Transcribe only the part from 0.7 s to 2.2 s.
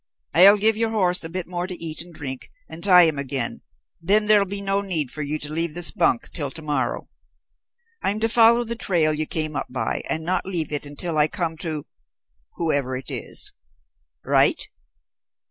your horse a bit more to eat and